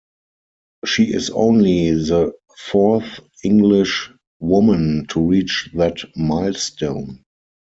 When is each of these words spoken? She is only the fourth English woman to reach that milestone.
She 0.83 1.13
is 1.13 1.29
only 1.29 1.91
the 1.91 2.33
fourth 2.57 3.19
English 3.43 4.09
woman 4.39 5.05
to 5.09 5.21
reach 5.23 5.69
that 5.75 5.97
milestone. 6.17 7.21